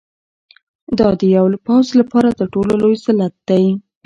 دا 0.99 1.09
د 1.19 1.21
یو 1.37 1.45
پوځ 1.65 1.87
لپاره 1.99 2.29
تر 2.37 2.45
ټولو 2.53 2.73
لوی 2.81 2.95
ذلت 3.05 3.33
دی. 3.49 3.65